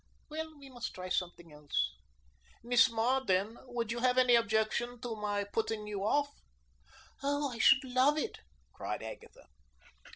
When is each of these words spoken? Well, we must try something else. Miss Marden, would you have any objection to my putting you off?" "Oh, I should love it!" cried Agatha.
Well, 0.29 0.57
we 0.57 0.67
must 0.67 0.95
try 0.95 1.09
something 1.09 1.53
else. 1.53 1.91
Miss 2.63 2.89
Marden, 2.89 3.59
would 3.67 3.91
you 3.91 3.99
have 3.99 4.17
any 4.17 4.33
objection 4.33 4.99
to 5.01 5.15
my 5.15 5.43
putting 5.43 5.85
you 5.85 5.99
off?" 6.03 6.41
"Oh, 7.21 7.51
I 7.51 7.59
should 7.59 7.83
love 7.83 8.17
it!" 8.17 8.39
cried 8.73 9.03
Agatha. 9.03 9.45